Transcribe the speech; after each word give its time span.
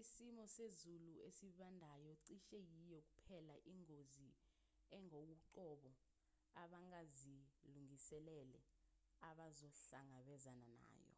isimo 0.00 0.44
sezulu 0.56 1.12
esibandayo 1.28 2.12
cishe 2.24 2.58
yiyo 2.70 3.00
kuphela 3.08 3.54
ingozi 3.72 4.28
engokoqobo 4.96 5.92
abangazilungiselele 6.62 8.60
abazohlangabezana 9.28 10.72
nayo 10.82 11.16